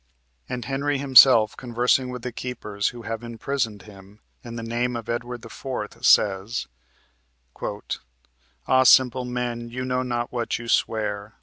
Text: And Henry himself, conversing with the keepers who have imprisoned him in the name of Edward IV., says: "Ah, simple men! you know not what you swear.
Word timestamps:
And 0.49 0.65
Henry 0.65 0.97
himself, 0.97 1.55
conversing 1.55 2.09
with 2.09 2.23
the 2.23 2.31
keepers 2.31 2.87
who 2.87 3.03
have 3.03 3.21
imprisoned 3.21 3.83
him 3.83 4.19
in 4.43 4.55
the 4.55 4.63
name 4.63 4.95
of 4.95 5.07
Edward 5.07 5.45
IV., 5.45 6.03
says: 6.03 6.65
"Ah, 8.67 8.81
simple 8.81 9.25
men! 9.25 9.69
you 9.69 9.85
know 9.85 10.01
not 10.01 10.31
what 10.31 10.57
you 10.57 10.67
swear. 10.67 11.35